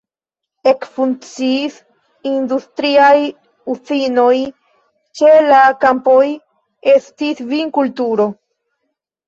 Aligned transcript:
Ekfunkciis 0.69 1.75
industriaj 2.29 3.13
uzinoj, 3.75 4.33
ĉe 5.21 5.37
la 5.53 5.61
kampoj 5.87 6.25
estis 6.97 7.47
vinkulturo. 7.55 8.31